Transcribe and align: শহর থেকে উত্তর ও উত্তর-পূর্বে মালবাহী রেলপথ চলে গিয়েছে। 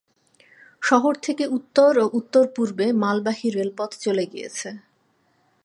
শহর 0.81 1.13
থেকে 1.21 1.43
উত্তর 1.47 1.91
ও 1.97 2.05
উত্তর-পূর্বে 2.13 2.85
মালবাহী 2.93 3.47
রেলপথ 3.49 3.91
চলে 3.97 4.25
গিয়েছে। 4.25 4.69